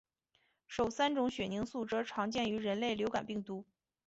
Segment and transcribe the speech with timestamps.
[0.67, 3.63] 首三种血凝素则常见于人类流感病毒。